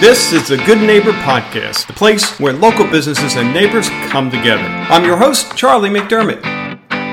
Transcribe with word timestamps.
This 0.00 0.32
is 0.32 0.46
the 0.46 0.58
Good 0.58 0.78
Neighbor 0.78 1.10
Podcast, 1.10 1.88
the 1.88 1.92
place 1.92 2.38
where 2.38 2.52
local 2.52 2.88
businesses 2.88 3.34
and 3.34 3.52
neighbors 3.52 3.88
come 4.10 4.30
together. 4.30 4.62
I'm 4.62 5.04
your 5.04 5.16
host, 5.16 5.56
Charlie 5.56 5.90
McDermott. 5.90 6.40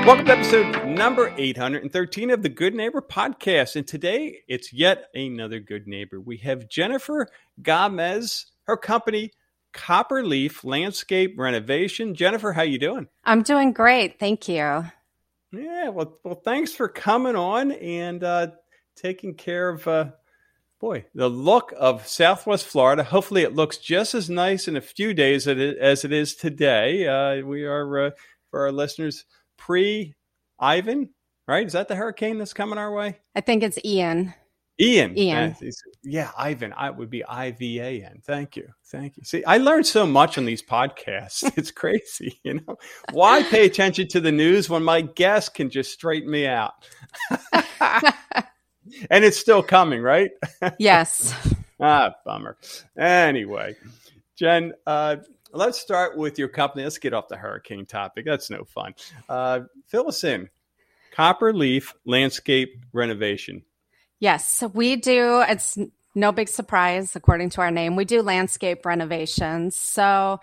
Welcome 0.06 0.26
to 0.26 0.32
episode 0.32 0.86
number 0.86 1.34
813 1.36 2.30
of 2.30 2.42
the 2.42 2.48
Good 2.48 2.76
Neighbor 2.76 3.02
Podcast. 3.02 3.74
And 3.74 3.88
today 3.88 4.38
it's 4.46 4.72
yet 4.72 5.08
another 5.14 5.58
good 5.58 5.88
neighbor. 5.88 6.20
We 6.20 6.36
have 6.36 6.68
Jennifer 6.68 7.26
Gomez, 7.60 8.46
her 8.68 8.76
company, 8.76 9.32
Copper 9.72 10.24
Leaf 10.24 10.62
Landscape 10.62 11.34
Renovation. 11.36 12.14
Jennifer, 12.14 12.52
how 12.52 12.62
you 12.62 12.78
doing? 12.78 13.08
I'm 13.24 13.42
doing 13.42 13.72
great. 13.72 14.20
Thank 14.20 14.46
you. 14.46 14.84
Yeah, 15.50 15.88
well, 15.88 16.18
well 16.22 16.36
thanks 16.36 16.72
for 16.72 16.88
coming 16.88 17.34
on 17.34 17.72
and 17.72 18.22
uh, 18.22 18.46
taking 18.94 19.34
care 19.34 19.70
of 19.70 19.88
uh, 19.88 20.10
boy 20.80 21.04
the 21.14 21.28
look 21.28 21.72
of 21.76 22.06
Southwest 22.06 22.66
Florida. 22.66 23.04
Hopefully, 23.04 23.42
it 23.42 23.54
looks 23.54 23.78
just 23.78 24.14
as 24.14 24.30
nice 24.30 24.68
in 24.68 24.76
a 24.76 24.80
few 24.80 25.14
days 25.14 25.46
as 25.48 26.04
it 26.04 26.12
is 26.12 26.34
today. 26.34 27.06
Uh, 27.06 27.44
we 27.46 27.64
are 27.64 28.06
uh, 28.06 28.10
for 28.50 28.62
our 28.62 28.72
listeners 28.72 29.24
pre 29.56 30.14
Ivan, 30.58 31.10
right? 31.46 31.66
Is 31.66 31.72
that 31.72 31.88
the 31.88 31.96
hurricane 31.96 32.38
that's 32.38 32.54
coming 32.54 32.78
our 32.78 32.92
way? 32.92 33.18
I 33.34 33.40
think 33.40 33.62
it's 33.62 33.78
Ian. 33.84 34.34
Ian. 34.78 35.16
Ian. 35.16 35.56
Uh, 35.60 35.70
yeah, 36.02 36.30
Ivan. 36.36 36.74
I 36.76 36.90
would 36.90 37.08
be 37.08 37.24
I 37.24 37.52
V 37.52 37.80
A 37.80 38.04
N. 38.04 38.20
Thank 38.24 38.56
you. 38.56 38.68
Thank 38.86 39.16
you. 39.16 39.24
See, 39.24 39.42
I 39.44 39.56
learned 39.56 39.86
so 39.86 40.06
much 40.06 40.36
on 40.36 40.44
these 40.44 40.62
podcasts. 40.62 41.50
It's 41.56 41.70
crazy, 41.70 42.38
you 42.42 42.54
know. 42.54 42.76
Why 43.12 43.42
pay 43.42 43.64
attention 43.64 44.08
to 44.08 44.20
the 44.20 44.32
news 44.32 44.68
when 44.68 44.82
my 44.82 45.00
guest 45.00 45.54
can 45.54 45.70
just 45.70 45.92
straighten 45.92 46.30
me 46.30 46.46
out? 46.46 46.74
and 49.10 49.24
it's 49.24 49.38
still 49.38 49.62
coming, 49.62 50.02
right? 50.02 50.30
Yes. 50.78 51.34
ah, 51.80 52.14
bummer. 52.24 52.56
Anyway, 52.96 53.76
Jen, 54.36 54.72
uh, 54.86 55.16
let's 55.52 55.78
start 55.78 56.16
with 56.16 56.38
your 56.38 56.48
company. 56.48 56.84
Let's 56.84 56.98
get 56.98 57.14
off 57.14 57.28
the 57.28 57.36
hurricane 57.36 57.86
topic. 57.86 58.24
That's 58.24 58.50
no 58.50 58.64
fun. 58.64 58.94
Uh, 59.28 59.60
fill 59.86 60.08
us 60.08 60.24
in. 60.24 60.48
Copper 61.12 61.52
Leaf 61.52 61.94
Landscape 62.04 62.78
Renovation. 62.92 63.62
Yes, 64.18 64.62
we 64.72 64.96
do. 64.96 65.42
It's 65.48 65.78
no 66.14 66.32
big 66.32 66.48
surprise, 66.48 67.14
according 67.14 67.50
to 67.50 67.60
our 67.60 67.70
name. 67.70 67.96
We 67.96 68.04
do 68.04 68.22
landscape 68.22 68.84
renovations. 68.84 69.76
So, 69.76 70.40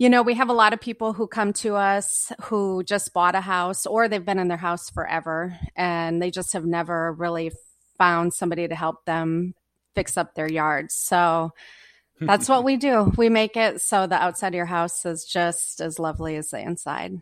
you 0.00 0.08
know, 0.08 0.22
we 0.22 0.32
have 0.32 0.48
a 0.48 0.54
lot 0.54 0.72
of 0.72 0.80
people 0.80 1.12
who 1.12 1.26
come 1.26 1.52
to 1.52 1.76
us 1.76 2.32
who 2.44 2.82
just 2.82 3.12
bought 3.12 3.34
a 3.34 3.40
house 3.42 3.84
or 3.84 4.08
they've 4.08 4.24
been 4.24 4.38
in 4.38 4.48
their 4.48 4.56
house 4.56 4.88
forever 4.88 5.54
and 5.76 6.22
they 6.22 6.30
just 6.30 6.54
have 6.54 6.64
never 6.64 7.12
really 7.12 7.52
found 7.98 8.32
somebody 8.32 8.66
to 8.66 8.74
help 8.74 9.04
them 9.04 9.54
fix 9.94 10.16
up 10.16 10.34
their 10.34 10.50
yards. 10.50 10.94
So, 10.94 11.50
that's 12.20 12.48
what 12.48 12.64
we 12.64 12.78
do. 12.78 13.12
We 13.18 13.28
make 13.28 13.58
it 13.58 13.82
so 13.82 14.06
the 14.06 14.14
outside 14.14 14.48
of 14.48 14.54
your 14.54 14.64
house 14.64 15.04
is 15.04 15.26
just 15.26 15.82
as 15.82 15.98
lovely 15.98 16.36
as 16.36 16.48
the 16.48 16.60
inside. 16.60 17.12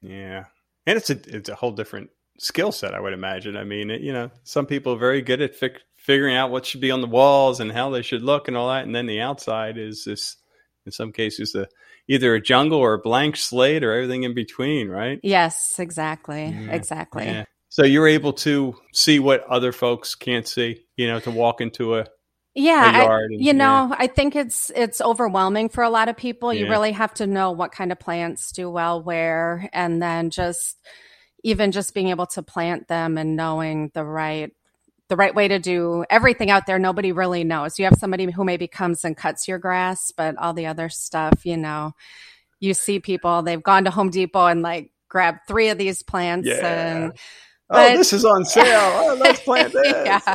Yeah. 0.00 0.44
And 0.86 0.96
it's 0.96 1.10
a 1.10 1.18
it's 1.26 1.50
a 1.50 1.54
whole 1.54 1.72
different 1.72 2.08
skill 2.38 2.72
set, 2.72 2.94
I 2.94 3.00
would 3.00 3.12
imagine. 3.12 3.58
I 3.58 3.64
mean, 3.64 3.90
it, 3.90 4.00
you 4.00 4.12
know, 4.14 4.30
some 4.44 4.64
people 4.64 4.94
are 4.94 4.98
very 4.98 5.20
good 5.20 5.42
at 5.42 5.54
fi- 5.54 5.76
figuring 5.96 6.34
out 6.34 6.50
what 6.50 6.64
should 6.64 6.80
be 6.80 6.90
on 6.90 7.02
the 7.02 7.06
walls 7.06 7.60
and 7.60 7.70
how 7.70 7.90
they 7.90 8.00
should 8.00 8.22
look 8.22 8.48
and 8.48 8.56
all 8.56 8.70
that, 8.70 8.86
and 8.86 8.94
then 8.94 9.06
the 9.06 9.20
outside 9.20 9.76
is 9.76 10.04
this, 10.04 10.36
in 10.86 10.92
some 10.92 11.12
cases, 11.12 11.54
a 11.54 11.68
either 12.08 12.34
a 12.34 12.40
jungle 12.40 12.78
or 12.78 12.94
a 12.94 12.98
blank 12.98 13.36
slate 13.36 13.84
or 13.84 13.92
everything 13.92 14.24
in 14.24 14.34
between, 14.34 14.88
right? 14.88 15.20
Yes, 15.22 15.78
exactly, 15.78 16.46
yeah. 16.46 16.72
exactly. 16.72 17.24
Yeah. 17.24 17.44
So 17.68 17.84
you're 17.84 18.08
able 18.08 18.34
to 18.34 18.74
see 18.92 19.18
what 19.18 19.46
other 19.46 19.72
folks 19.72 20.14
can't 20.14 20.46
see, 20.46 20.84
you 20.96 21.06
know, 21.06 21.20
to 21.20 21.30
walk 21.30 21.60
into 21.60 21.96
a 21.96 22.06
yeah 22.54 23.06
I, 23.08 23.14
and, 23.14 23.42
you 23.42 23.54
know 23.54 23.88
yeah. 23.88 23.96
i 23.98 24.06
think 24.06 24.36
it's 24.36 24.70
it's 24.76 25.00
overwhelming 25.00 25.70
for 25.70 25.82
a 25.82 25.88
lot 25.88 26.10
of 26.10 26.18
people 26.18 26.52
you 26.52 26.68
really 26.68 26.92
have 26.92 27.14
to 27.14 27.26
know 27.26 27.52
what 27.52 27.72
kind 27.72 27.90
of 27.90 27.98
plants 27.98 28.52
do 28.52 28.68
well 28.68 29.02
where 29.02 29.70
and 29.72 30.02
then 30.02 30.28
just 30.28 30.76
even 31.42 31.72
just 31.72 31.94
being 31.94 32.08
able 32.08 32.26
to 32.26 32.42
plant 32.42 32.88
them 32.88 33.16
and 33.16 33.36
knowing 33.36 33.90
the 33.94 34.04
right 34.04 34.52
the 35.12 35.16
right 35.16 35.34
way 35.34 35.46
to 35.46 35.58
do 35.58 36.06
everything 36.08 36.50
out 36.50 36.64
there 36.64 36.78
nobody 36.78 37.12
really 37.12 37.44
knows 37.44 37.78
you 37.78 37.84
have 37.84 37.98
somebody 37.98 38.30
who 38.30 38.44
maybe 38.44 38.66
comes 38.66 39.04
and 39.04 39.14
cuts 39.14 39.46
your 39.46 39.58
grass 39.58 40.10
but 40.10 40.34
all 40.38 40.54
the 40.54 40.64
other 40.64 40.88
stuff 40.88 41.44
you 41.44 41.54
know 41.54 41.92
you 42.60 42.72
see 42.72 42.98
people 42.98 43.42
they've 43.42 43.62
gone 43.62 43.84
to 43.84 43.90
home 43.90 44.08
depot 44.08 44.46
and 44.46 44.62
like 44.62 44.90
grabbed 45.10 45.40
three 45.46 45.68
of 45.68 45.76
these 45.76 46.02
plants 46.02 46.48
yeah. 46.48 46.94
and 46.94 47.12
oh, 47.12 47.16
but, 47.68 47.92
oh, 47.92 47.96
this 47.96 48.12
is 48.12 48.24
on 48.26 48.44
sale. 48.44 48.64
Oh, 48.66 49.16
let's 49.20 49.40
plant 49.40 49.72
this. 49.82 49.94
yeah. 50.04 50.34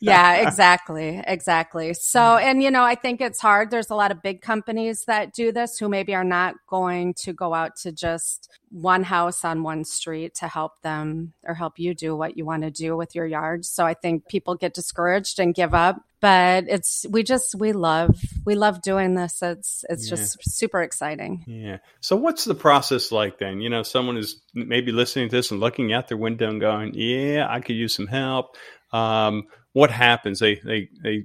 yeah, 0.00 0.48
exactly. 0.48 1.22
Exactly. 1.26 1.92
So, 1.92 2.38
and 2.38 2.62
you 2.62 2.70
know, 2.70 2.84
I 2.84 2.94
think 2.94 3.20
it's 3.20 3.38
hard. 3.38 3.70
There's 3.70 3.90
a 3.90 3.94
lot 3.94 4.10
of 4.10 4.22
big 4.22 4.40
companies 4.40 5.04
that 5.04 5.34
do 5.34 5.52
this 5.52 5.76
who 5.76 5.90
maybe 5.90 6.14
are 6.14 6.24
not 6.24 6.54
going 6.66 7.12
to 7.18 7.34
go 7.34 7.52
out 7.52 7.76
to 7.82 7.92
just 7.92 8.48
one 8.70 9.02
house 9.02 9.44
on 9.44 9.62
one 9.62 9.84
street 9.84 10.34
to 10.36 10.48
help 10.48 10.80
them 10.82 11.32
or 11.44 11.54
help 11.54 11.78
you 11.78 11.94
do 11.94 12.14
what 12.16 12.36
you 12.36 12.44
want 12.44 12.62
to 12.62 12.70
do 12.70 12.96
with 12.96 13.14
your 13.14 13.26
yard. 13.26 13.64
So 13.64 13.84
I 13.84 13.94
think 13.94 14.28
people 14.28 14.54
get 14.54 14.74
discouraged 14.74 15.40
and 15.40 15.54
give 15.54 15.74
up. 15.74 16.00
But 16.20 16.64
it's 16.68 17.06
we 17.08 17.22
just 17.22 17.54
we 17.54 17.72
love 17.72 18.14
we 18.44 18.54
love 18.54 18.82
doing 18.82 19.14
this. 19.14 19.40
It's 19.40 19.84
it's 19.88 20.06
yeah. 20.10 20.16
just 20.16 20.38
super 20.42 20.82
exciting. 20.82 21.44
Yeah. 21.46 21.78
So 22.00 22.14
what's 22.14 22.44
the 22.44 22.54
process 22.54 23.10
like 23.10 23.38
then? 23.38 23.62
You 23.62 23.70
know, 23.70 23.82
someone 23.82 24.18
is 24.18 24.40
maybe 24.54 24.92
listening 24.92 25.30
to 25.30 25.36
this 25.36 25.50
and 25.50 25.60
looking 25.60 25.94
out 25.94 26.08
their 26.08 26.18
window 26.18 26.50
and 26.50 26.60
going, 26.60 26.92
"Yeah, 26.92 27.46
I 27.48 27.60
could 27.60 27.76
use 27.76 27.94
some 27.94 28.06
help." 28.06 28.56
Um, 28.92 29.44
what 29.72 29.90
happens? 29.90 30.40
They 30.40 30.56
they 30.56 30.90
they 31.02 31.24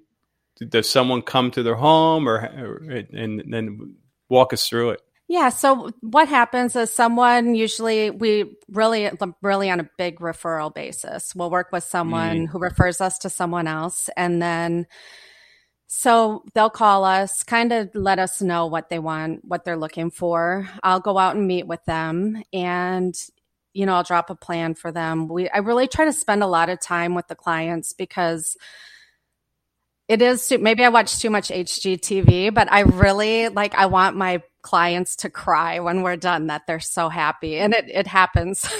does 0.70 0.90
someone 0.90 1.22
come 1.22 1.52
to 1.52 1.64
their 1.64 1.76
home 1.76 2.30
or, 2.30 2.38
or 2.38 2.90
and 3.12 3.44
then 3.50 3.96
walk 4.30 4.54
us 4.54 4.70
through 4.70 4.92
it? 4.92 5.02
Yeah. 5.28 5.50
So 5.50 5.90
what 6.02 6.28
happens 6.28 6.75
is 6.75 6.94
someone 6.94 7.56
usually 7.56 8.12
we 8.12 8.58
really 8.69 9.09
really 9.41 9.72
on 9.72 9.80
a 9.80 9.90
big 9.97 10.19
referral 10.19 10.74
basis. 10.74 11.34
We'll 11.36 11.50
work 11.50 11.72
with 11.72 11.84
someone 11.84 12.46
mm. 12.46 12.50
who 12.50 12.59
refers 12.59 13.02
us 13.02 13.18
to 13.19 13.30
someone 13.30 13.68
else, 13.68 14.09
and 14.16 14.41
then 14.41 14.85
so 15.88 16.44
they'll 16.53 16.69
call 16.69 17.06
us, 17.06 17.44
kind 17.44 17.72
of 17.72 17.90
let 17.94 18.19
us 18.19 18.41
know 18.41 18.68
what 18.68 18.90
they 18.90 19.00
want, 19.00 19.46
what 19.46 19.66
they're 19.66 19.78
looking 19.78 20.12
for. 20.12 20.68
I'll 20.84 21.00
go 21.00 21.18
out 21.18 21.35
and 21.35 21.47
meet 21.47 21.68
with 21.68 21.84
them, 21.85 22.44
and 22.53 23.16
you 23.74 23.88
know 23.88 23.96
I'll 23.96 24.03
drop 24.03 24.30
a 24.30 24.35
plan 24.35 24.75
for 24.75 24.91
them. 24.91 25.28
We 25.28 25.50
I 25.50 25.58
really 25.59 25.88
try 25.88 26.06
to 26.06 26.14
spend 26.14 26.44
a 26.44 26.47
lot 26.47 26.69
of 26.69 26.80
time 26.80 27.16
with 27.16 27.28
the 27.28 27.35
clients 27.35 27.94
because 27.94 28.58
it 30.08 30.22
is 30.22 30.48
too, 30.48 30.60
maybe 30.60 30.84
I 30.84 30.90
watch 30.90 31.20
too 31.20 31.30
much 31.30 31.50
HGTV, 31.50 32.54
but 32.54 32.72
I 32.72 32.82
really 32.82 33.50
like 33.50 33.74
I 33.76 33.88
want 33.88 34.16
my 34.16 34.44
clients 34.62 35.16
to 35.18 35.30
cry 35.30 35.80
when 35.80 36.02
we're 36.02 36.16
done 36.16 36.48
that 36.48 36.64
they're 36.68 36.80
so 36.80 37.10
happy. 37.10 37.58
And 37.58 37.74
it, 37.74 37.86
it 37.88 38.08
happens. 38.08 38.68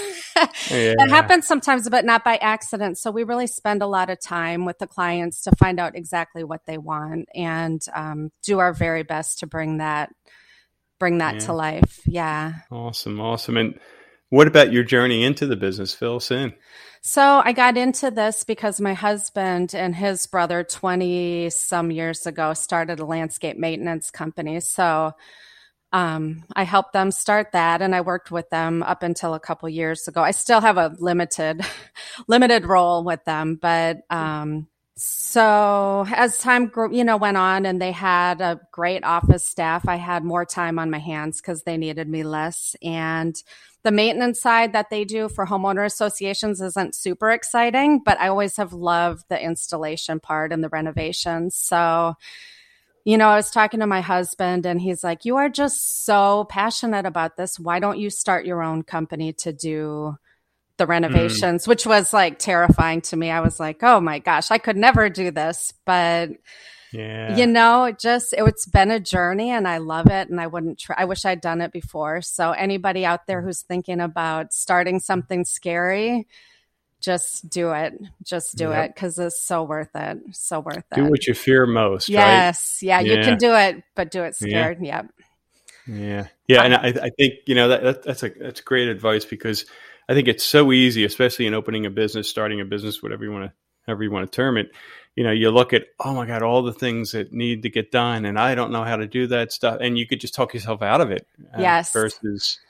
Yeah. 0.70 0.96
it 0.98 1.08
happens 1.08 1.46
sometimes 1.46 1.88
but 1.88 2.04
not 2.04 2.22
by 2.22 2.36
accident. 2.36 2.98
So 2.98 3.10
we 3.10 3.24
really 3.24 3.46
spend 3.46 3.80
a 3.80 3.86
lot 3.86 4.10
of 4.10 4.20
time 4.20 4.66
with 4.66 4.78
the 4.78 4.86
clients 4.86 5.42
to 5.44 5.56
find 5.56 5.80
out 5.80 5.96
exactly 5.96 6.44
what 6.44 6.60
they 6.66 6.76
want 6.76 7.26
and 7.34 7.80
um, 7.94 8.30
do 8.42 8.58
our 8.58 8.74
very 8.74 9.02
best 9.02 9.38
to 9.38 9.46
bring 9.46 9.78
that 9.78 10.10
bring 10.98 11.18
that 11.18 11.34
yeah. 11.34 11.40
to 11.40 11.52
life. 11.54 12.00
Yeah. 12.04 12.52
Awesome 12.70 13.18
awesome. 13.18 13.56
And 13.56 13.80
what 14.30 14.46
about 14.46 14.72
your 14.72 14.84
journey 14.84 15.24
into 15.24 15.46
the 15.46 15.56
business 15.56 16.00
in 16.30 16.54
so 17.08 17.40
I 17.44 17.52
got 17.52 17.76
into 17.76 18.10
this 18.10 18.42
because 18.42 18.80
my 18.80 18.92
husband 18.92 19.76
and 19.76 19.94
his 19.94 20.26
brother 20.26 20.64
20 20.64 21.50
some 21.50 21.92
years 21.92 22.26
ago 22.26 22.52
started 22.52 22.98
a 22.98 23.04
landscape 23.04 23.56
maintenance 23.56 24.10
company. 24.10 24.58
So 24.58 25.12
um, 25.92 26.42
I 26.56 26.64
helped 26.64 26.92
them 26.92 27.12
start 27.12 27.52
that 27.52 27.80
and 27.80 27.94
I 27.94 28.00
worked 28.00 28.32
with 28.32 28.50
them 28.50 28.82
up 28.82 29.04
until 29.04 29.34
a 29.34 29.40
couple 29.40 29.68
years 29.68 30.08
ago. 30.08 30.20
I 30.20 30.32
still 30.32 30.60
have 30.60 30.78
a 30.78 30.96
limited, 30.98 31.64
limited 32.26 32.66
role 32.66 33.04
with 33.04 33.24
them, 33.24 33.54
but, 33.54 33.98
um, 34.10 34.66
so 34.98 36.06
as 36.08 36.38
time 36.38 36.68
grew, 36.68 36.92
you 36.92 37.04
know, 37.04 37.18
went 37.18 37.36
on 37.36 37.66
and 37.66 37.80
they 37.80 37.92
had 37.92 38.40
a 38.40 38.60
great 38.72 39.04
office 39.04 39.46
staff, 39.46 39.86
I 39.86 39.96
had 39.96 40.24
more 40.24 40.46
time 40.46 40.78
on 40.78 40.90
my 40.90 40.98
hands 40.98 41.40
because 41.40 41.62
they 41.62 41.76
needed 41.76 42.08
me 42.08 42.22
less. 42.22 42.74
And 42.82 43.36
the 43.86 43.92
maintenance 43.92 44.40
side 44.40 44.72
that 44.72 44.90
they 44.90 45.04
do 45.04 45.28
for 45.28 45.46
homeowner 45.46 45.86
associations 45.86 46.60
isn't 46.60 46.96
super 46.96 47.30
exciting, 47.30 48.00
but 48.04 48.18
I 48.18 48.26
always 48.26 48.56
have 48.56 48.72
loved 48.72 49.26
the 49.28 49.40
installation 49.40 50.18
part 50.18 50.52
and 50.52 50.62
the 50.62 50.68
renovations. 50.68 51.54
So, 51.54 52.16
you 53.04 53.16
know, 53.16 53.28
I 53.28 53.36
was 53.36 53.52
talking 53.52 53.78
to 53.78 53.86
my 53.86 54.00
husband 54.00 54.66
and 54.66 54.80
he's 54.80 55.04
like, 55.04 55.24
You 55.24 55.36
are 55.36 55.48
just 55.48 56.04
so 56.04 56.46
passionate 56.50 57.06
about 57.06 57.36
this. 57.36 57.60
Why 57.60 57.78
don't 57.78 58.00
you 58.00 58.10
start 58.10 58.44
your 58.44 58.60
own 58.60 58.82
company 58.82 59.32
to 59.34 59.52
do 59.52 60.16
the 60.78 60.86
renovations? 60.88 61.62
Mm. 61.62 61.68
Which 61.68 61.86
was 61.86 62.12
like 62.12 62.40
terrifying 62.40 63.02
to 63.02 63.16
me. 63.16 63.30
I 63.30 63.38
was 63.38 63.60
like, 63.60 63.84
Oh 63.84 64.00
my 64.00 64.18
gosh, 64.18 64.50
I 64.50 64.58
could 64.58 64.76
never 64.76 65.08
do 65.08 65.30
this. 65.30 65.72
But, 65.84 66.30
yeah. 66.92 67.36
you 67.36 67.46
know, 67.46 67.84
it 67.84 67.98
just, 67.98 68.32
it, 68.32 68.42
it's 68.46 68.66
been 68.66 68.90
a 68.90 69.00
journey 69.00 69.50
and 69.50 69.66
I 69.66 69.78
love 69.78 70.06
it. 70.06 70.28
And 70.28 70.40
I 70.40 70.46
wouldn't 70.46 70.78
try, 70.78 70.96
I 70.98 71.04
wish 71.04 71.24
I'd 71.24 71.40
done 71.40 71.60
it 71.60 71.72
before. 71.72 72.22
So, 72.22 72.52
anybody 72.52 73.04
out 73.04 73.26
there 73.26 73.42
who's 73.42 73.62
thinking 73.62 74.00
about 74.00 74.52
starting 74.52 75.00
something 75.00 75.44
scary, 75.44 76.26
just 77.00 77.48
do 77.48 77.72
it. 77.72 77.94
Just 78.22 78.56
do 78.56 78.70
yep. 78.70 78.86
it 78.86 78.94
because 78.94 79.18
it's 79.18 79.42
so 79.42 79.62
worth 79.62 79.94
it. 79.94 80.18
So 80.32 80.60
worth 80.60 80.78
it. 80.78 80.94
Do 80.94 81.04
what 81.04 81.26
you 81.26 81.34
fear 81.34 81.66
most. 81.66 82.08
Yes. 82.08 82.80
Right? 82.82 82.88
Yeah, 82.88 83.00
yeah, 83.00 83.18
You 83.18 83.24
can 83.24 83.38
do 83.38 83.54
it, 83.54 83.82
but 83.94 84.10
do 84.10 84.24
it 84.24 84.34
scared. 84.34 84.78
Yeah. 84.80 85.02
Yep. 85.02 85.12
Yeah. 85.86 86.26
Yeah. 86.48 86.62
And 86.62 86.74
I, 86.74 87.06
I 87.06 87.10
think, 87.10 87.34
you 87.46 87.54
know, 87.54 87.68
that, 87.68 87.82
that, 87.82 88.02
that's 88.02 88.22
a, 88.22 88.30
that's 88.30 88.60
great 88.60 88.88
advice 88.88 89.24
because 89.24 89.66
I 90.08 90.14
think 90.14 90.28
it's 90.28 90.44
so 90.44 90.72
easy, 90.72 91.04
especially 91.04 91.46
in 91.46 91.54
opening 91.54 91.86
a 91.86 91.90
business, 91.90 92.28
starting 92.28 92.60
a 92.60 92.64
business, 92.64 93.02
whatever 93.02 93.24
you 93.24 93.32
want 93.32 93.46
to, 93.46 93.52
however 93.86 94.02
you 94.02 94.10
want 94.10 94.30
to 94.30 94.34
term 94.34 94.56
it. 94.56 94.70
You 95.16 95.24
know, 95.24 95.32
you 95.32 95.50
look 95.50 95.72
at, 95.72 95.86
oh 95.98 96.14
my 96.14 96.26
God, 96.26 96.42
all 96.42 96.62
the 96.62 96.72
things 96.72 97.12
that 97.12 97.32
need 97.32 97.62
to 97.62 97.70
get 97.70 97.90
done 97.90 98.24
and 98.24 98.38
I 98.38 98.54
don't 98.54 98.70
know 98.70 98.84
how 98.84 98.96
to 98.96 99.06
do 99.06 99.26
that 99.28 99.50
stuff. 99.50 99.78
And 99.80 99.98
you 99.98 100.06
could 100.06 100.20
just 100.20 100.34
talk 100.34 100.54
yourself 100.54 100.82
out 100.82 101.00
of 101.00 101.10
it. 101.10 101.26
Uh, 101.54 101.60
yes. 101.60 101.92
Versus, 101.92 102.60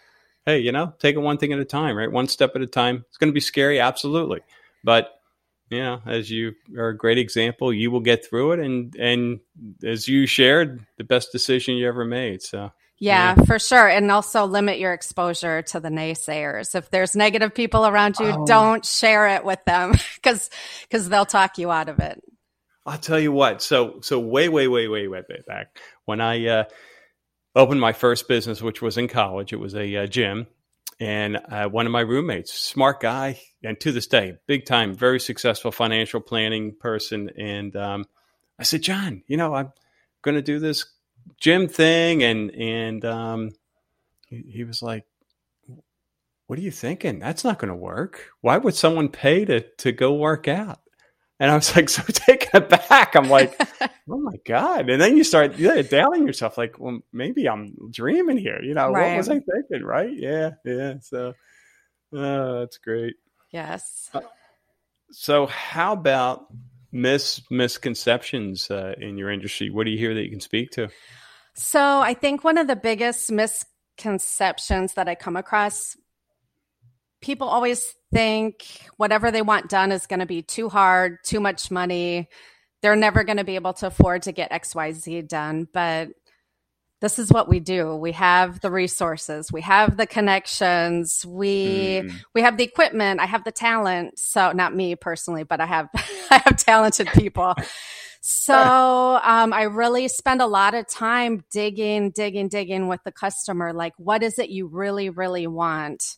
hey, 0.46 0.60
you 0.60 0.72
know, 0.72 0.94
take 0.98 1.16
it 1.16 1.20
one 1.20 1.38
thing 1.38 1.52
at 1.52 1.58
a 1.58 1.64
time, 1.64 1.96
right? 1.96 2.10
One 2.10 2.28
step 2.28 2.52
at 2.54 2.62
a 2.62 2.66
time. 2.66 3.04
It's 3.08 3.18
going 3.18 3.30
to 3.30 3.34
be 3.34 3.40
scary, 3.40 3.80
absolutely, 3.80 4.40
but 4.84 5.16
you 5.70 5.80
know, 5.80 6.00
as 6.06 6.30
you 6.30 6.54
are 6.76 6.88
a 6.88 6.96
great 6.96 7.18
example, 7.18 7.72
you 7.72 7.90
will 7.90 8.00
get 8.00 8.24
through 8.24 8.52
it, 8.52 8.60
and 8.60 8.94
and 8.96 9.40
as 9.82 10.06
you 10.06 10.26
shared, 10.26 10.86
the 10.96 11.04
best 11.04 11.32
decision 11.32 11.76
you 11.76 11.88
ever 11.88 12.04
made. 12.04 12.42
So. 12.42 12.72
Yeah, 12.98 13.34
yeah, 13.36 13.44
for 13.44 13.58
sure. 13.58 13.86
And 13.88 14.10
also 14.10 14.46
limit 14.46 14.78
your 14.78 14.94
exposure 14.94 15.60
to 15.60 15.80
the 15.80 15.90
naysayers. 15.90 16.74
If 16.74 16.90
there's 16.90 17.14
negative 17.14 17.54
people 17.54 17.86
around 17.86 18.18
you, 18.18 18.28
oh. 18.28 18.46
don't 18.46 18.86
share 18.86 19.28
it 19.28 19.44
with 19.44 19.62
them 19.66 19.92
because 20.14 20.48
because 20.82 21.08
they'll 21.10 21.26
talk 21.26 21.58
you 21.58 21.70
out 21.70 21.90
of 21.90 21.98
it. 21.98 22.22
I'll 22.86 22.98
tell 22.98 23.18
you 23.18 23.32
what. 23.32 23.62
So 23.62 23.98
so 24.00 24.20
way 24.20 24.48
way 24.48 24.68
way 24.68 24.86
way 24.88 25.08
way 25.08 25.22
back 25.46 25.78
when 26.04 26.20
I 26.20 26.46
uh, 26.46 26.64
opened 27.56 27.80
my 27.80 27.92
first 27.92 28.28
business, 28.28 28.62
which 28.62 28.80
was 28.80 28.96
in 28.96 29.08
college. 29.08 29.52
It 29.52 29.56
was 29.60 29.74
a 29.74 29.96
uh, 29.96 30.06
gym, 30.06 30.46
and 31.00 31.38
uh, 31.48 31.68
one 31.68 31.86
of 31.86 31.92
my 31.92 32.00
roommates, 32.00 32.54
smart 32.54 33.00
guy, 33.00 33.40
and 33.64 33.78
to 33.80 33.90
this 33.90 34.06
day, 34.06 34.34
big 34.46 34.66
time, 34.66 34.94
very 34.94 35.18
successful 35.18 35.72
financial 35.72 36.20
planning 36.20 36.76
person. 36.78 37.30
And 37.36 37.74
um, 37.76 38.04
I 38.58 38.62
said, 38.62 38.82
John, 38.82 39.22
you 39.26 39.36
know, 39.36 39.54
I'm 39.54 39.72
going 40.22 40.36
to 40.36 40.42
do 40.42 40.60
this 40.60 40.86
gym 41.40 41.66
thing, 41.66 42.22
and 42.22 42.52
and 42.52 43.04
um, 43.04 43.50
he, 44.28 44.44
he 44.48 44.64
was 44.64 44.80
like, 44.80 45.04
"What 46.46 46.58
are 46.58 46.62
you 46.62 46.70
thinking? 46.70 47.18
That's 47.18 47.42
not 47.42 47.58
going 47.58 47.70
to 47.70 47.74
work. 47.74 48.30
Why 48.42 48.58
would 48.58 48.76
someone 48.76 49.08
pay 49.08 49.44
to 49.44 49.60
to 49.78 49.90
go 49.90 50.14
work 50.14 50.46
out?" 50.46 50.78
And 51.38 51.50
I 51.50 51.54
was 51.54 51.74
like, 51.76 51.88
so 51.90 52.02
taken 52.02 52.48
aback. 52.54 53.14
I'm 53.14 53.28
like, 53.28 53.54
oh 54.10 54.18
my 54.18 54.36
God. 54.44 54.88
And 54.88 55.00
then 55.00 55.16
you 55.16 55.24
start 55.24 55.58
yeah, 55.58 55.82
doubting 55.82 56.26
yourself, 56.26 56.56
like, 56.56 56.78
well, 56.78 57.00
maybe 57.12 57.48
I'm 57.48 57.76
dreaming 57.90 58.38
here. 58.38 58.60
You 58.62 58.74
know, 58.74 58.90
right. 58.90 59.10
what 59.10 59.16
was 59.18 59.28
I 59.28 59.40
thinking? 59.40 59.84
Right. 59.84 60.12
Yeah. 60.12 60.50
Yeah. 60.64 60.94
So 61.00 61.34
uh, 62.16 62.60
that's 62.60 62.78
great. 62.78 63.16
Yes. 63.50 64.10
Uh, 64.12 64.20
so 65.10 65.46
how 65.46 65.92
about 65.92 66.46
mis 66.92 67.42
misconceptions 67.50 68.70
uh, 68.70 68.94
in 68.98 69.18
your 69.18 69.30
industry? 69.30 69.70
What 69.70 69.84
do 69.84 69.90
you 69.90 69.98
hear 69.98 70.14
that 70.14 70.22
you 70.22 70.30
can 70.30 70.40
speak 70.40 70.70
to? 70.72 70.88
So 71.54 71.80
I 71.80 72.14
think 72.14 72.44
one 72.44 72.58
of 72.58 72.66
the 72.66 72.76
biggest 72.76 73.30
misconceptions 73.30 74.94
that 74.94 75.08
I 75.08 75.14
come 75.14 75.36
across 75.36 75.96
people 77.20 77.48
always 77.48 77.94
think 78.16 78.64
whatever 78.96 79.30
they 79.30 79.42
want 79.42 79.68
done 79.68 79.92
is 79.92 80.06
going 80.06 80.20
to 80.20 80.26
be 80.26 80.40
too 80.40 80.70
hard, 80.70 81.18
too 81.22 81.38
much 81.38 81.70
money. 81.70 82.28
They're 82.80 82.96
never 82.96 83.24
going 83.24 83.36
to 83.36 83.44
be 83.44 83.56
able 83.56 83.74
to 83.74 83.88
afford 83.88 84.22
to 84.22 84.32
get 84.32 84.50
XYZ 84.50 85.28
done. 85.28 85.68
But 85.70 86.08
this 87.02 87.18
is 87.18 87.30
what 87.30 87.46
we 87.46 87.60
do. 87.60 87.94
We 87.94 88.12
have 88.12 88.60
the 88.60 88.70
resources, 88.70 89.52
we 89.52 89.60
have 89.60 89.98
the 89.98 90.06
connections, 90.06 91.26
we 91.26 92.00
mm. 92.02 92.12
we 92.34 92.40
have 92.40 92.56
the 92.56 92.64
equipment, 92.64 93.20
I 93.20 93.26
have 93.26 93.44
the 93.44 93.52
talent. 93.52 94.18
So 94.18 94.52
not 94.52 94.74
me 94.74 94.96
personally, 94.96 95.44
but 95.44 95.60
I 95.60 95.66
have 95.66 95.88
I 96.30 96.40
have 96.42 96.56
talented 96.56 97.08
people. 97.08 97.54
So 98.22 99.20
um, 99.22 99.52
I 99.52 99.64
really 99.64 100.08
spend 100.08 100.40
a 100.40 100.46
lot 100.46 100.74
of 100.74 100.88
time 100.88 101.44
digging, 101.52 102.10
digging, 102.10 102.48
digging 102.48 102.88
with 102.88 103.00
the 103.04 103.12
customer. 103.12 103.72
Like, 103.72 103.92
what 103.98 104.22
is 104.24 104.38
it 104.40 104.48
you 104.48 104.66
really, 104.66 105.10
really 105.10 105.46
want? 105.46 106.16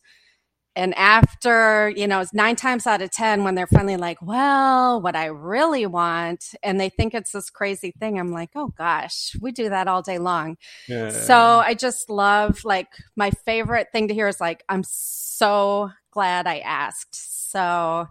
And 0.78 0.96
after 0.96 1.92
you 1.96 2.06
know 2.06 2.20
it's 2.20 2.32
nine 2.32 2.56
times 2.56 2.86
out 2.86 3.02
of 3.02 3.10
ten 3.10 3.42
when 3.42 3.54
they're 3.54 3.66
finally 3.66 3.96
like 3.96 4.22
well 4.22 5.02
what 5.02 5.16
i 5.16 5.26
really 5.26 5.84
want 5.84 6.54
and 6.62 6.80
they 6.80 6.88
think 6.88 7.14
it's 7.14 7.32
this 7.32 7.50
crazy 7.50 7.92
thing 7.98 8.18
i'm 8.18 8.30
like 8.30 8.50
oh 8.54 8.72
gosh 8.78 9.36
we 9.40 9.50
do 9.50 9.68
that 9.68 9.88
all 9.88 10.00
day 10.00 10.18
long 10.18 10.56
yeah. 10.88 11.10
so 11.10 11.36
i 11.36 11.74
just 11.74 12.08
love 12.08 12.64
like 12.64 12.88
my 13.16 13.30
favorite 13.30 13.88
thing 13.92 14.08
to 14.08 14.14
hear 14.14 14.28
is 14.28 14.40
like 14.40 14.62
i'm 14.68 14.84
so 14.84 15.90
glad 16.12 16.46
i 16.46 16.58
asked 16.60 17.50
so 17.50 18.06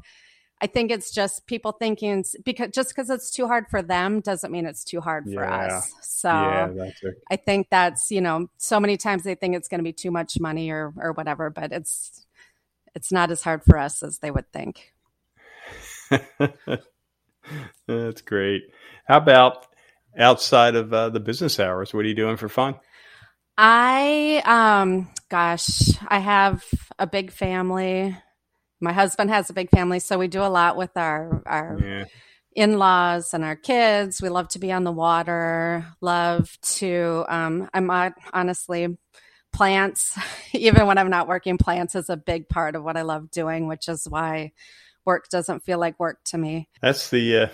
i 0.59 0.67
think 0.67 0.91
it's 0.91 1.11
just 1.11 1.47
people 1.47 1.71
thinking 1.71 2.23
because 2.43 2.69
just 2.71 2.89
because 2.89 3.09
it's 3.09 3.31
too 3.31 3.47
hard 3.47 3.65
for 3.69 3.81
them 3.81 4.19
doesn't 4.19 4.51
mean 4.51 4.65
it's 4.65 4.83
too 4.83 4.99
hard 4.99 5.23
for 5.23 5.43
yeah. 5.43 5.77
us 5.77 5.93
so 6.01 6.29
yeah, 6.29 6.89
i 7.31 7.37
think 7.37 7.67
that's 7.71 8.11
you 8.11 8.19
know 8.19 8.47
so 8.57 8.77
many 8.77 8.97
times 8.97 9.23
they 9.23 9.35
think 9.35 9.55
it's 9.55 9.69
going 9.69 9.79
to 9.79 9.83
be 9.83 9.93
too 9.93 10.11
much 10.11 10.37
money 10.39 10.69
or 10.69 10.93
or 10.97 11.13
whatever 11.13 11.49
but 11.49 11.71
it's 11.71 12.26
it's 12.97 13.11
not 13.11 13.29
as 13.29 13.43
hard 13.43 13.63
for 13.63 13.77
us 13.77 14.01
as 14.01 14.17
they 14.17 14.31
would 14.31 14.51
think. 14.51 14.91
That's 17.87 18.21
great. 18.21 18.63
How 19.07 19.17
about 19.17 19.67
outside 20.17 20.75
of 20.75 20.91
uh, 20.91 21.09
the 21.09 21.19
business 21.19 21.59
hours? 21.59 21.93
What 21.93 22.05
are 22.05 22.07
you 22.07 22.15
doing 22.15 22.37
for 22.37 22.49
fun? 22.49 22.73
I, 23.55 24.41
um, 24.45 25.09
gosh, 25.29 25.91
I 26.07 26.17
have 26.17 26.65
a 26.97 27.05
big 27.05 27.31
family. 27.31 28.17
My 28.79 28.93
husband 28.93 29.29
has 29.29 29.51
a 29.51 29.53
big 29.53 29.69
family, 29.69 29.99
so 29.99 30.17
we 30.17 30.27
do 30.27 30.41
a 30.41 30.49
lot 30.49 30.75
with 30.75 30.97
our 30.97 31.43
our 31.45 31.79
yeah. 31.79 32.05
in 32.55 32.79
laws 32.79 33.35
and 33.35 33.43
our 33.43 33.55
kids. 33.55 34.23
We 34.23 34.29
love 34.29 34.47
to 34.49 34.59
be 34.59 34.71
on 34.71 34.83
the 34.83 34.91
water. 34.91 35.85
Love 36.01 36.57
to. 36.77 37.25
Um, 37.29 37.69
I'm 37.75 37.91
honestly 38.33 38.97
plants, 39.51 40.17
even 40.53 40.87
when 40.87 40.97
I'm 40.97 41.09
not 41.09 41.27
working, 41.27 41.57
plants 41.57 41.95
is 41.95 42.09
a 42.09 42.17
big 42.17 42.49
part 42.49 42.75
of 42.75 42.83
what 42.83 42.97
I 42.97 43.01
love 43.01 43.31
doing, 43.31 43.67
which 43.67 43.87
is 43.87 44.07
why 44.07 44.53
work 45.05 45.29
doesn't 45.29 45.63
feel 45.63 45.79
like 45.79 45.99
work 45.99 46.19
to 46.25 46.37
me. 46.37 46.69
That's 46.81 47.09
the 47.09 47.37
uh, 47.37 47.47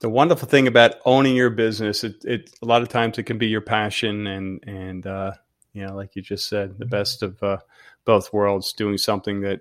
the 0.00 0.08
wonderful 0.08 0.48
thing 0.48 0.66
about 0.66 0.96
owning 1.04 1.36
your 1.36 1.50
business. 1.50 2.04
It, 2.04 2.24
it 2.24 2.50
a 2.62 2.66
lot 2.66 2.82
of 2.82 2.88
times 2.88 3.18
it 3.18 3.24
can 3.24 3.38
be 3.38 3.48
your 3.48 3.60
passion, 3.60 4.26
and 4.26 4.64
and 4.66 5.06
uh, 5.06 5.32
you 5.72 5.86
know, 5.86 5.94
like 5.94 6.16
you 6.16 6.22
just 6.22 6.48
said, 6.48 6.78
the 6.78 6.86
best 6.86 7.22
of 7.22 7.42
uh, 7.42 7.58
both 8.04 8.32
worlds, 8.32 8.72
doing 8.72 8.98
something 8.98 9.40
that 9.42 9.60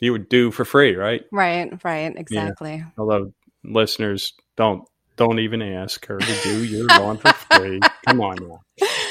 you 0.00 0.12
would 0.12 0.28
do 0.28 0.50
for 0.50 0.64
free, 0.64 0.94
right? 0.94 1.24
Right, 1.32 1.72
right, 1.84 2.14
exactly. 2.16 2.76
Yeah. 2.76 2.84
Although 2.96 3.32
listeners 3.64 4.34
don't 4.56 4.86
don't 5.18 5.40
even 5.40 5.60
ask 5.60 6.06
her 6.06 6.18
to 6.18 6.42
do 6.42 6.64
your 6.64 6.86
lawn 6.86 7.18
for 7.18 7.32
free. 7.32 7.80
Come 8.06 8.22
on 8.22 8.36
now. 8.36 8.62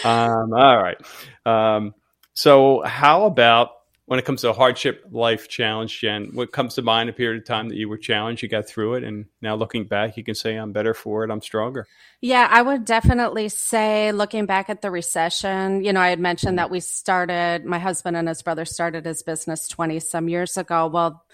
Um, 0.04 0.54
all 0.54 0.82
right. 0.82 0.98
Um, 1.46 1.94
so, 2.34 2.82
how 2.84 3.26
about 3.26 3.72
when 4.06 4.20
it 4.20 4.26
comes 4.26 4.42
to 4.42 4.50
a 4.50 4.54
hardship 4.54 5.04
life 5.12 5.50
challenge, 5.50 6.00
Jen? 6.00 6.30
What 6.34 6.54
comes 6.54 6.76
to 6.76 6.82
mind 6.82 7.10
a 7.10 7.14
period 7.14 7.42
of 7.42 7.46
time 7.46 7.68
that 7.70 7.76
you 7.76 7.90
were 7.90 7.98
challenged, 7.98 8.42
you 8.42 8.48
got 8.48 8.68
through 8.68 8.96
it, 8.96 9.04
and 9.04 9.26
now 9.42 9.56
looking 9.56 9.86
back, 9.86 10.16
you 10.16 10.24
can 10.24 10.34
say, 10.34 10.56
I'm 10.56 10.72
better 10.72 10.94
for 10.94 11.26
it, 11.26 11.30
I'm 11.30 11.42
stronger? 11.42 11.86
Yeah, 12.22 12.48
I 12.50 12.62
would 12.62 12.86
definitely 12.86 13.50
say, 13.50 14.14
looking 14.14 14.46
back 14.46 14.70
at 14.70 14.82
the 14.82 14.90
recession, 14.90 15.84
you 15.84 15.92
know, 15.92 16.00
I 16.00 16.10
had 16.10 16.20
mentioned 16.20 16.58
that 16.58 16.72
we 16.72 16.80
started, 16.80 17.66
my 17.66 17.80
husband 17.80 18.16
and 18.16 18.28
his 18.30 18.42
brother 18.42 18.66
started 18.66 19.06
his 19.06 19.24
business 19.24 19.68
20 19.68 20.00
some 20.00 20.30
years 20.30 20.58
ago. 20.58 20.88
Well, 20.88 21.26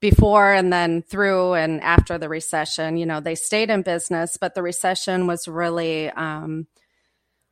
before 0.00 0.52
and 0.52 0.72
then 0.72 1.02
through 1.02 1.54
and 1.54 1.80
after 1.82 2.18
the 2.18 2.28
recession, 2.28 2.96
you 2.96 3.06
know, 3.06 3.20
they 3.20 3.34
stayed 3.34 3.70
in 3.70 3.82
business, 3.82 4.36
but 4.36 4.54
the 4.54 4.62
recession 4.62 5.26
was 5.26 5.48
really 5.48 6.10
um, 6.10 6.66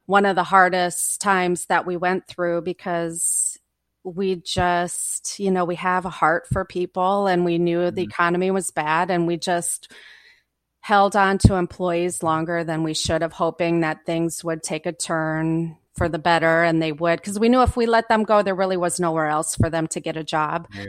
one 0.07 0.25
of 0.25 0.37
the 0.37 0.45
hardest 0.45 1.21
times 1.21 1.67
that 1.67 1.87
we 1.87 1.97
went 1.97 2.27
through 2.27 2.63
because 2.63 3.59
we 4.05 4.37
just, 4.37 5.41
you 5.41 5.51
know, 5.51 5.65
we 5.65 5.75
have 5.75 6.05
a 6.05 6.11
heart 6.11 6.47
for 6.53 6.65
people 6.65 7.27
and 7.27 7.45
we 7.45 7.59
knew 7.59 7.91
the 7.91 8.03
mm-hmm. 8.03 8.11
economy 8.11 8.51
was 8.53 8.71
bad 8.71 9.11
and 9.11 9.27
we 9.27 9.37
just 9.37 9.93
held 10.87 11.17
on 11.17 11.37
to 11.37 11.57
employees 11.57 12.23
longer 12.23 12.63
than 12.63 12.85
we 12.85 12.95
should 12.95 13.21
have, 13.21 13.33
hoping 13.33 13.81
that 13.81 14.07
things 14.07 14.45
would 14.45 14.63
take 14.63 14.87
a 14.87 14.93
turn 14.93 15.77
for 15.97 16.09
the 16.09 16.19
better 16.19 16.63
and 16.63 16.81
they 16.81 16.93
would 16.93 17.19
because 17.19 17.41
we 17.41 17.49
knew 17.49 17.61
if 17.63 17.77
we 17.77 17.87
let 17.87 18.09
them 18.09 18.23
go 18.23 18.41
there 18.41 18.55
really 18.55 18.77
was 18.77 19.01
nowhere 19.01 19.27
else 19.27 19.57
for 19.57 19.69
them 19.69 19.89
to 19.89 19.99
get 19.99 20.17
a 20.17 20.23
job 20.23 20.69
yeah. 20.73 20.85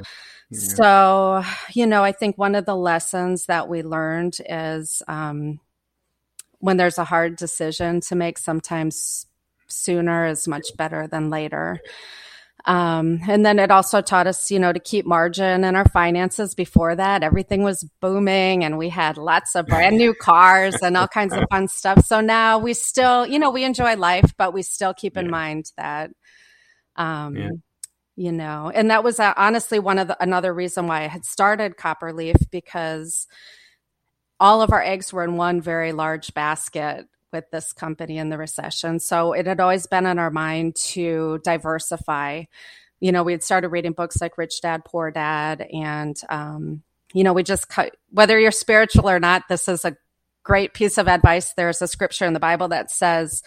Yeah. 0.52 0.60
so 0.60 1.44
you 1.74 1.88
know 1.88 2.04
i 2.04 2.12
think 2.12 2.38
one 2.38 2.56
of 2.56 2.66
the 2.66 2.76
lessons 2.76 3.46
that 3.46 3.70
we 3.70 3.84
learned 3.84 4.38
is 4.48 5.02
um, 5.08 5.62
when 6.60 6.76
there's 6.76 6.98
a 6.98 7.06
hard 7.06 7.38
decision 7.38 8.02
to 8.02 8.16
make 8.16 8.38
sometimes 8.38 9.26
sooner 9.68 10.28
is 10.28 10.46
much 10.46 10.76
better 10.76 11.08
than 11.08 11.30
later 11.30 11.80
um, 12.68 13.22
and 13.30 13.46
then 13.46 13.60
it 13.60 13.72
also 13.72 14.02
taught 14.02 14.28
us, 14.28 14.52
you 14.52 14.60
know, 14.60 14.74
to 14.74 14.80
keep 14.80 15.06
margin 15.06 15.64
in 15.64 15.76
our 15.78 15.88
finances. 15.88 16.54
Before 16.54 16.94
that, 16.96 17.24
everything 17.24 17.64
was 17.64 17.88
booming 18.02 18.66
and 18.66 18.78
we 18.78 18.90
had 18.90 19.18
lots 19.18 19.56
of 19.56 19.68
brand 19.68 19.98
new 19.98 20.14
cars 20.14 20.76
and 20.84 20.98
all 20.98 21.08
kinds 21.08 21.34
of 21.34 21.46
fun 21.50 21.70
stuff. 21.70 22.06
So 22.06 22.20
now 22.20 22.60
we 22.60 22.74
still, 22.74 23.26
you 23.26 23.40
know, 23.40 23.52
we 23.52 23.64
enjoy 23.64 23.96
life, 23.96 24.34
but 24.38 24.54
we 24.54 24.64
still 24.64 24.94
keep 24.94 25.16
in 25.16 25.30
mind 25.30 25.72
that, 25.78 26.12
um, 26.98 27.38
yeah. 27.38 27.50
you 28.18 28.32
know 28.34 28.72
and 28.74 28.90
that 28.92 29.04
was 29.04 29.20
uh, 29.20 29.34
honestly 29.38 29.78
one 29.78 30.00
of 30.00 30.08
the 30.08 30.22
another 30.22 30.52
reason 30.52 30.88
why 30.88 31.04
i 31.04 31.08
had 31.08 31.24
started 31.24 31.78
copperleaf 31.78 32.50
because 32.50 33.28
all 34.40 34.64
of 34.64 34.72
our 34.72 34.82
eggs 34.82 35.14
were 35.14 35.24
in 35.24 35.38
one 35.38 35.62
very 35.62 35.92
large 35.92 36.34
basket 36.34 37.06
with 37.32 37.50
this 37.52 37.74
company 37.74 38.18
in 38.18 38.30
the 38.30 38.38
recession 38.38 39.00
so 39.00 39.34
it 39.34 39.48
had 39.48 39.60
always 39.60 39.88
been 39.88 40.06
on 40.06 40.20
our 40.20 40.32
mind 40.32 40.76
to 40.76 41.40
diversify 41.44 42.44
you 43.00 43.12
know 43.12 43.24
we 43.24 43.32
had 43.32 43.44
started 43.44 43.70
reading 43.70 43.92
books 43.92 44.22
like 44.22 44.38
rich 44.38 44.62
dad 44.62 44.84
poor 44.86 45.12
dad 45.12 45.66
and 45.74 46.20
um, 46.30 46.82
you 47.14 47.24
know 47.24 47.34
we 47.34 47.44
just 47.44 47.70
cut 47.70 47.96
whether 48.12 48.40
you're 48.40 48.52
spiritual 48.52 49.10
or 49.10 49.20
not 49.20 49.48
this 49.48 49.68
is 49.68 49.86
a 49.86 49.96
great 50.44 50.74
piece 50.74 50.98
of 50.98 51.08
advice 51.08 51.54
there's 51.54 51.82
a 51.82 51.88
scripture 51.88 52.26
in 52.26 52.34
the 52.34 52.40
bible 52.40 52.70
that 52.70 52.90
says 52.90 53.44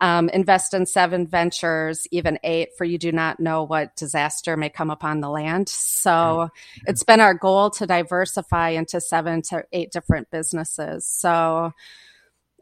um, 0.00 0.28
invest 0.28 0.74
in 0.74 0.86
seven 0.86 1.26
ventures, 1.26 2.06
even 2.10 2.38
eight, 2.44 2.70
for 2.76 2.84
you 2.84 2.98
do 2.98 3.12
not 3.12 3.40
know 3.40 3.64
what 3.64 3.96
disaster 3.96 4.56
may 4.56 4.68
come 4.68 4.90
upon 4.90 5.20
the 5.20 5.30
land. 5.30 5.68
So 5.68 6.10
mm-hmm. 6.10 6.84
it's 6.86 7.04
been 7.04 7.20
our 7.20 7.34
goal 7.34 7.70
to 7.70 7.86
diversify 7.86 8.70
into 8.70 9.00
seven 9.00 9.42
to 9.42 9.64
eight 9.72 9.92
different 9.92 10.30
businesses. 10.30 11.06
So 11.06 11.72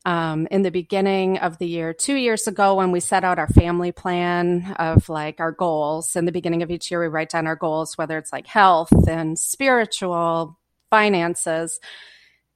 um, 0.05 0.49
in 0.51 0.63
the 0.63 0.71
beginning 0.71 1.39
of 1.39 1.59
the 1.59 1.67
year, 1.67 1.93
two 1.93 2.15
years 2.15 2.47
ago, 2.47 2.75
when 2.75 2.91
we 2.91 3.01
set 3.01 3.25
out 3.25 3.39
our 3.39 3.49
family 3.49 3.93
plan 3.93 4.75
of 4.79 5.09
like 5.09 5.41
our 5.41 5.53
goals, 5.53 6.17
in 6.17 6.25
the 6.25 6.33
beginning 6.33 6.63
of 6.63 6.71
each 6.71 6.91
year, 6.91 7.01
we 7.01 7.09
write 7.09 7.31
down 7.31 7.47
our 7.47 7.57
goals, 7.57 7.97
whether 7.97 8.19
it's 8.19 8.33
like 8.33 8.47
health 8.47 8.93
and 9.09 9.39
spiritual, 9.39 10.59
finances 10.91 11.79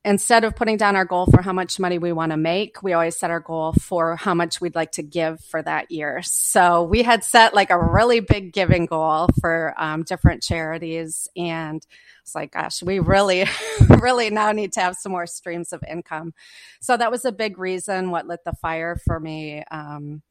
instead 0.07 0.45
of 0.45 0.55
putting 0.55 0.77
down 0.77 0.95
our 0.95 1.05
goal 1.05 1.27
for 1.27 1.43
how 1.43 1.53
much 1.53 1.81
money 1.81 1.99
we 1.99 2.13
want 2.13 2.31
to 2.31 2.37
make, 2.37 2.81
we 2.81 2.93
always 2.93 3.19
set 3.19 3.29
our 3.29 3.41
goal 3.41 3.73
for 3.73 4.15
how 4.15 4.35
much 4.35 4.61
we'd 4.61 4.77
like 4.77 4.93
to 4.93 5.03
give 5.03 5.41
for 5.41 5.61
that 5.61 5.91
year. 5.91 6.21
So 6.23 6.85
we 6.85 7.03
had 7.03 7.25
set 7.25 7.55
like 7.55 7.71
a 7.71 7.79
really 7.79 8.21
big 8.21 8.53
giving 8.53 8.87
goal 8.87 9.29
for 9.41 9.75
um, 9.77 10.05
different 10.05 10.45
charities. 10.45 11.27
And 11.37 11.85
it's 12.23 12.37
like, 12.37 12.53
gosh, 12.53 12.85
we 12.85 13.01
really, 13.01 13.47
really 14.01 14.31
now 14.31 14.53
need 14.53 14.73
to 14.75 14.81
have 14.81 14.95
some 14.95 15.11
more 15.11 15.27
streams 15.27 15.73
of 15.73 15.83
income. 15.91 16.35
So 16.81 16.97
that 16.97 17.11
was 17.11 17.25
a 17.25 17.33
big 17.33 17.59
reason 17.59 18.13
what 18.13 18.29
lit 18.29 18.45
the 18.45 18.53
fire 18.53 18.97
for 19.05 19.19
me. 19.19 19.65
Um, 19.73 20.23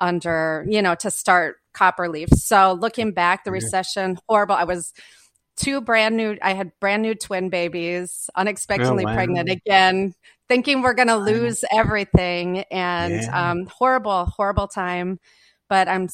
under, 0.00 0.64
you 0.68 0.80
know, 0.80 0.94
to 0.94 1.10
start 1.10 1.56
copper 1.72 2.08
leaf 2.08 2.28
So 2.28 2.72
looking 2.72 3.10
back, 3.10 3.42
the 3.42 3.50
recession, 3.50 4.16
horrible. 4.28 4.54
I 4.54 4.62
was 4.62 4.92
two 5.58 5.80
brand 5.80 6.16
new 6.16 6.36
i 6.42 6.54
had 6.54 6.70
brand 6.80 7.02
new 7.02 7.14
twin 7.14 7.50
babies 7.50 8.30
unexpectedly 8.36 9.04
oh, 9.04 9.08
wow. 9.08 9.14
pregnant 9.14 9.50
again 9.50 10.14
thinking 10.48 10.80
we're 10.80 10.94
going 10.94 11.08
to 11.08 11.16
lose 11.16 11.64
everything 11.70 12.60
and 12.70 13.14
yeah. 13.14 13.50
um, 13.50 13.66
horrible 13.66 14.24
horrible 14.26 14.68
time 14.68 15.18
but 15.68 15.88
i'm 15.88 16.08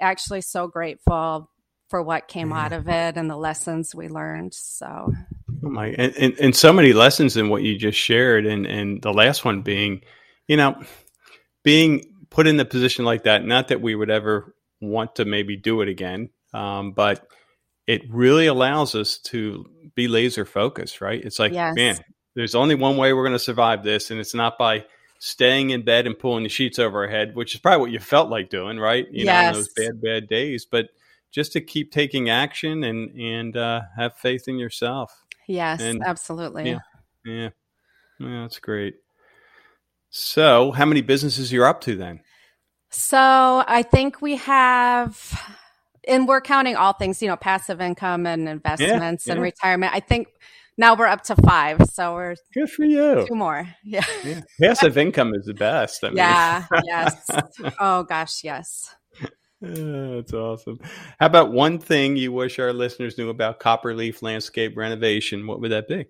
actually 0.00 0.40
so 0.40 0.66
grateful 0.66 1.50
for 1.88 2.02
what 2.02 2.26
came 2.26 2.50
yeah. 2.50 2.64
out 2.64 2.72
of 2.72 2.88
it 2.88 3.16
and 3.16 3.30
the 3.30 3.36
lessons 3.36 3.94
we 3.94 4.08
learned 4.08 4.54
so 4.54 5.12
oh 5.64 5.68
my 5.68 5.88
and, 5.98 6.16
and, 6.16 6.38
and 6.40 6.56
so 6.56 6.72
many 6.72 6.92
lessons 6.92 7.36
in 7.36 7.48
what 7.48 7.62
you 7.62 7.76
just 7.76 7.98
shared 7.98 8.46
and 8.46 8.66
and 8.66 9.02
the 9.02 9.12
last 9.12 9.44
one 9.44 9.60
being 9.60 10.00
you 10.48 10.56
know 10.56 10.74
being 11.62 12.02
put 12.30 12.46
in 12.46 12.58
a 12.58 12.64
position 12.64 13.04
like 13.04 13.24
that 13.24 13.44
not 13.44 13.68
that 13.68 13.80
we 13.80 13.94
would 13.94 14.10
ever 14.10 14.54
want 14.80 15.16
to 15.16 15.24
maybe 15.24 15.56
do 15.56 15.82
it 15.82 15.88
again 15.88 16.30
um, 16.54 16.92
but 16.92 17.26
it 17.86 18.02
really 18.10 18.46
allows 18.46 18.94
us 18.94 19.18
to 19.18 19.66
be 19.94 20.08
laser 20.08 20.44
focused, 20.44 21.00
right? 21.00 21.22
It's 21.24 21.38
like, 21.38 21.52
yes. 21.52 21.74
man, 21.74 21.98
there's 22.34 22.54
only 22.54 22.74
one 22.74 22.96
way 22.96 23.12
we're 23.12 23.22
going 23.22 23.32
to 23.32 23.38
survive 23.38 23.82
this, 23.82 24.10
and 24.10 24.20
it's 24.20 24.34
not 24.34 24.58
by 24.58 24.84
staying 25.18 25.70
in 25.70 25.84
bed 25.84 26.06
and 26.06 26.18
pulling 26.18 26.42
the 26.42 26.48
sheets 26.48 26.78
over 26.78 27.04
our 27.04 27.10
head, 27.10 27.34
which 27.34 27.54
is 27.54 27.60
probably 27.60 27.80
what 27.80 27.90
you 27.90 27.98
felt 27.98 28.28
like 28.28 28.50
doing, 28.50 28.78
right? 28.78 29.06
You 29.10 29.24
yes. 29.24 29.52
know, 29.52 29.58
those 29.58 29.68
bad, 29.74 30.02
bad 30.02 30.28
days, 30.28 30.66
but 30.70 30.88
just 31.32 31.52
to 31.52 31.60
keep 31.60 31.92
taking 31.92 32.28
action 32.30 32.84
and 32.84 33.10
and 33.18 33.56
uh, 33.56 33.82
have 33.96 34.16
faith 34.16 34.48
in 34.48 34.58
yourself. 34.58 35.24
Yes, 35.46 35.80
and, 35.80 36.02
absolutely. 36.04 36.70
Yeah, 36.70 36.78
yeah, 37.24 37.48
yeah, 38.18 38.42
that's 38.42 38.58
great. 38.58 38.96
So, 40.10 40.72
how 40.72 40.84
many 40.84 41.02
businesses 41.02 41.52
you're 41.52 41.66
up 41.66 41.80
to 41.82 41.96
then? 41.96 42.20
So, 42.90 43.64
I 43.66 43.82
think 43.82 44.22
we 44.22 44.36
have 44.36 45.40
and 46.06 46.28
we're 46.28 46.40
counting 46.40 46.76
all 46.76 46.92
things, 46.92 47.20
you 47.20 47.28
know, 47.28 47.36
passive 47.36 47.80
income 47.80 48.26
and 48.26 48.48
investments 48.48 49.26
yeah, 49.26 49.32
and 49.32 49.42
retirement. 49.42 49.92
I 49.94 50.00
think 50.00 50.28
now 50.78 50.94
we're 50.94 51.06
up 51.06 51.22
to 51.24 51.36
five, 51.36 51.82
so 51.92 52.14
we're 52.14 52.36
good 52.54 52.70
for 52.70 52.84
you. 52.84 53.26
Two 53.26 53.34
more, 53.34 53.66
yeah. 53.84 54.04
yeah. 54.24 54.40
Passive 54.60 54.98
income 54.98 55.34
is 55.34 55.46
the 55.46 55.54
best. 55.54 56.04
I 56.04 56.08
mean. 56.08 56.18
Yeah. 56.18 56.66
yes. 56.84 57.30
Oh 57.80 58.04
gosh. 58.04 58.44
Yes. 58.44 58.94
that's 59.60 60.32
awesome. 60.32 60.78
How 61.18 61.26
about 61.26 61.52
one 61.52 61.78
thing 61.78 62.16
you 62.16 62.30
wish 62.30 62.58
our 62.58 62.72
listeners 62.72 63.16
knew 63.16 63.30
about 63.30 63.58
Copperleaf 63.58 64.22
Landscape 64.22 64.76
Renovation? 64.76 65.46
What 65.46 65.60
would 65.60 65.72
that 65.72 65.88
be? 65.88 66.06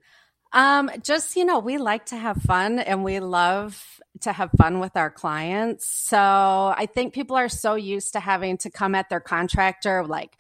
Um, 0.57 0.91
just 1.03 1.37
you 1.37 1.45
know, 1.45 1.59
we 1.59 1.77
like 1.77 2.07
to 2.07 2.17
have 2.17 2.41
fun, 2.41 2.79
and 2.79 3.05
we 3.05 3.21
love 3.21 4.01
to 4.23 4.33
have 4.33 4.51
fun 4.57 4.81
with 4.81 4.97
our 4.97 5.11
clients. 5.11 5.87
So 5.87 6.19
I 6.19 6.89
think 6.93 7.13
people 7.13 7.37
are 7.37 7.51
so 7.51 7.75
used 7.75 8.15
to 8.15 8.21
having 8.21 8.57
to 8.59 8.71
come 8.71 8.95
at 8.95 9.11
their 9.11 9.21
contractor 9.21 10.03
like 10.03 10.35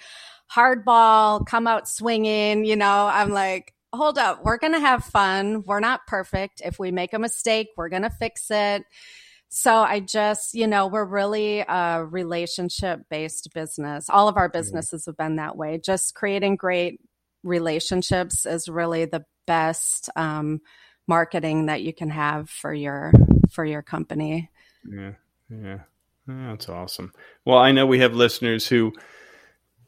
hardball, 0.51 1.45
come 1.47 1.67
out 1.67 1.87
swinging. 1.87 2.65
You 2.65 2.77
know, 2.77 3.07
I'm 3.13 3.29
like, 3.29 3.75
hold 3.93 4.17
up, 4.17 4.43
we're 4.43 4.57
going 4.57 4.73
to 4.73 4.81
have 4.81 5.05
fun. 5.05 5.65
We're 5.67 5.81
not 5.81 6.07
perfect. 6.07 6.63
If 6.65 6.79
we 6.79 6.91
make 6.91 7.13
a 7.13 7.19
mistake, 7.19 7.69
we're 7.77 7.91
going 7.91 8.03
to 8.03 8.11
fix 8.11 8.51
it. 8.51 8.85
So 9.51 9.75
I 9.75 10.01
just, 10.01 10.55
you 10.55 10.67
know, 10.67 10.87
we're 10.87 11.05
really 11.05 11.61
a 11.61 12.03
relationship 12.05 13.03
based 13.11 13.51
business. 13.55 14.09
All 14.09 14.29
of 14.29 14.39
our 14.39 14.49
businesses 14.49 15.05
have 15.05 15.19
been 15.19 15.37
that 15.37 15.59
way. 15.59 15.79
Just 15.79 16.15
creating 16.15 16.57
great 16.57 17.01
relationships 17.43 18.47
is 18.47 18.67
really 18.67 19.05
the 19.05 19.27
best 19.47 20.11
um, 20.17 20.61
marketing 21.07 21.67
that 21.67 21.83
you 21.83 21.93
can 21.93 22.11
have 22.11 22.51
for 22.51 22.73
your 22.73 23.13
for 23.51 23.65
your 23.65 23.83
company. 23.83 24.51
Yeah, 24.89 25.13
yeah, 25.51 25.79
that's 26.27 26.69
awesome. 26.69 27.13
Well, 27.45 27.59
I 27.59 27.73
know 27.73 27.87
we 27.87 28.01
have 28.01 28.15
listeners 28.15 28.67
who 28.67 28.93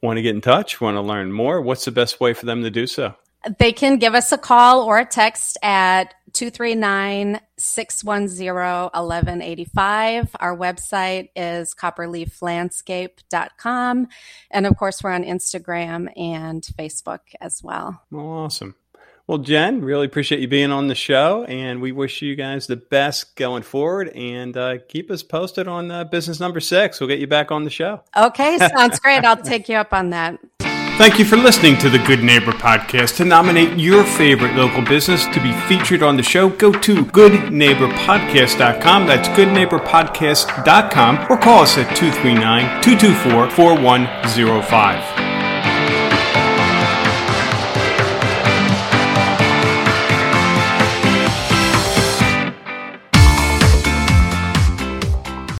want 0.02 0.16
to 0.16 0.22
get 0.22 0.34
in 0.34 0.40
touch, 0.40 0.80
want 0.80 0.96
to 0.96 1.00
learn 1.00 1.32
more. 1.32 1.60
What's 1.60 1.84
the 1.84 1.90
best 1.90 2.20
way 2.20 2.34
for 2.34 2.46
them 2.46 2.62
to 2.62 2.70
do 2.70 2.86
so? 2.86 3.16
They 3.58 3.72
can 3.72 3.98
give 3.98 4.14
us 4.14 4.30
a 4.32 4.38
call 4.38 4.82
or 4.82 4.98
a 4.98 5.04
text 5.04 5.58
at 5.62 6.14
239 6.32 7.40
610 7.56 8.54
1185. 8.54 10.36
Our 10.40 10.56
website 10.56 11.28
is 11.36 11.72
copperleaflandscape.com. 11.74 14.08
And 14.50 14.66
of 14.66 14.76
course, 14.76 15.00
we're 15.02 15.12
on 15.12 15.24
Instagram 15.24 16.08
and 16.16 16.62
Facebook 16.62 17.20
as 17.40 17.62
well. 17.62 18.02
well 18.10 18.26
awesome. 18.26 18.74
Well, 19.28 19.38
Jen, 19.38 19.82
really 19.82 20.06
appreciate 20.06 20.40
you 20.40 20.48
being 20.48 20.72
on 20.72 20.88
the 20.88 20.94
show, 20.94 21.44
and 21.44 21.82
we 21.82 21.92
wish 21.92 22.22
you 22.22 22.34
guys 22.34 22.66
the 22.66 22.76
best 22.76 23.36
going 23.36 23.62
forward. 23.62 24.08
And 24.08 24.56
uh, 24.56 24.78
keep 24.88 25.10
us 25.10 25.22
posted 25.22 25.68
on 25.68 25.90
uh, 25.90 26.04
business 26.04 26.40
number 26.40 26.60
six. 26.60 26.98
We'll 26.98 27.08
get 27.08 27.18
you 27.18 27.26
back 27.26 27.52
on 27.52 27.64
the 27.64 27.70
show. 27.70 28.00
Okay, 28.16 28.56
sounds 28.56 28.98
great. 28.98 29.26
I'll 29.26 29.36
take 29.36 29.68
you 29.68 29.76
up 29.76 29.92
on 29.92 30.08
that. 30.10 30.38
Thank 30.96 31.18
you 31.18 31.26
for 31.26 31.36
listening 31.36 31.76
to 31.78 31.90
the 31.90 31.98
Good 31.98 32.24
Neighbor 32.24 32.52
Podcast. 32.52 33.18
To 33.18 33.26
nominate 33.26 33.78
your 33.78 34.02
favorite 34.02 34.54
local 34.54 34.80
business 34.82 35.26
to 35.26 35.42
be 35.42 35.52
featured 35.68 36.02
on 36.02 36.16
the 36.16 36.22
show, 36.22 36.48
go 36.48 36.72
to 36.72 37.04
goodneighborpodcast.com. 37.04 39.06
That's 39.06 39.28
goodneighborpodcast.com 39.28 41.26
or 41.30 41.36
call 41.36 41.64
us 41.64 41.76
at 41.76 41.94
239 41.94 42.82
224 42.82 43.50
4105. 43.50 45.27